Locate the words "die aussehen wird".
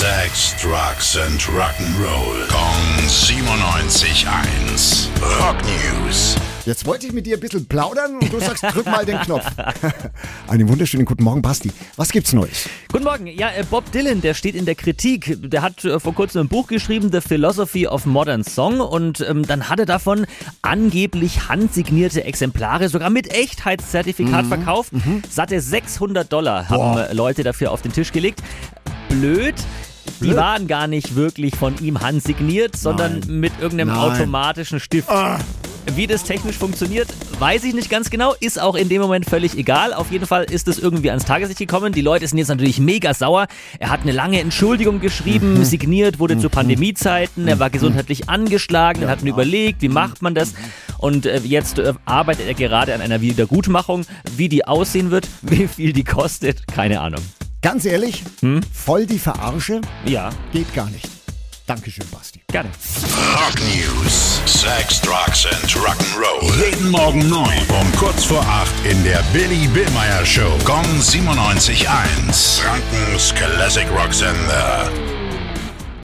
54.50-55.28